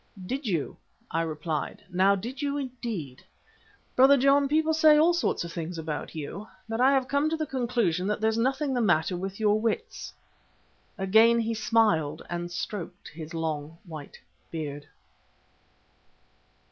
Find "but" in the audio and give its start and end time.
6.67-6.81